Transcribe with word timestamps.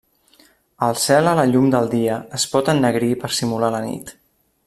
El 0.87 0.95
cel 1.01 1.29
a 1.31 1.33
la 1.39 1.43
llum 1.51 1.67
del 1.75 1.91
dia 1.91 2.17
es 2.39 2.47
pot 2.55 2.73
ennegrir 2.75 3.13
per 3.25 3.33
simular 3.41 3.73
la 3.77 3.85
nit. 3.91 4.13